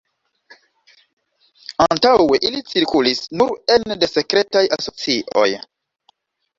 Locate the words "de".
4.07-4.13